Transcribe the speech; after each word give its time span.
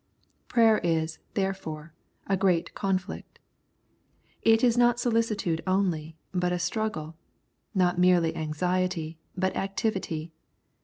Prayer 0.47 0.79
is, 0.79 1.19
therefore, 1.35 1.93
a" 2.25 2.35
great 2.45 2.73
conflict." 2.73 3.37
It 4.41 4.63
is 4.63 4.75
not 4.75 4.99
solicitude 4.99 5.61
only, 5.67 6.17
but 6.31 6.51
a 6.51 6.57
struggle; 6.57 7.15
not 7.75 7.99
merely 7.99 8.35
anxiety, 8.35 9.19
but 9.37 9.55
activity. 9.55 10.31